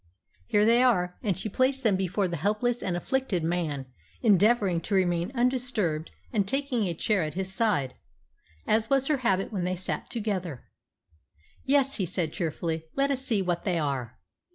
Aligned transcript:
Here 0.47 0.65
they 0.65 0.81
are;" 0.81 1.19
and 1.21 1.37
she 1.37 1.47
placed 1.47 1.83
them 1.83 1.95
before 1.95 2.27
the 2.27 2.35
helpless 2.35 2.81
and 2.81 2.97
afflicted 2.97 3.43
man, 3.43 3.85
endeavouring 4.23 4.81
to 4.81 4.95
remain 4.95 5.31
undisturbed, 5.35 6.09
and 6.33 6.47
taking 6.47 6.87
a 6.87 6.95
chair 6.95 7.21
at 7.21 7.35
his 7.35 7.53
side, 7.53 7.93
as 8.65 8.89
was 8.89 9.05
her 9.05 9.17
habit 9.17 9.53
when 9.53 9.63
they 9.63 9.75
sat 9.75 10.09
together. 10.09 10.63
"Yes," 11.65 11.97
he 11.97 12.07
said 12.07 12.33
cheerfully. 12.33 12.85
"Let 12.95 13.11
us 13.11 13.23
see 13.23 13.43
what 13.43 13.63
they 13.63 13.77
are." 13.77 14.17